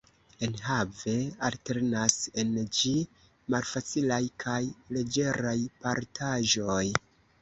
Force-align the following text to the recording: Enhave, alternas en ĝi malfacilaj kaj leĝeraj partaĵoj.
Enhave, 0.45 1.11
alternas 1.49 2.15
en 2.43 2.55
ĝi 2.77 2.93
malfacilaj 3.55 4.21
kaj 4.45 4.57
leĝeraj 4.99 5.57
partaĵoj. 5.85 6.85